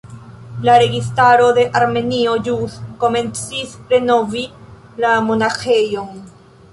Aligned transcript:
La 0.67 0.75
registaro 0.83 1.49
de 1.57 1.65
Armenio 1.81 2.33
ĵus 2.47 2.79
komencis 3.03 3.75
renovigi 3.93 5.05
la 5.05 5.13
monaĥejon. 5.27 6.17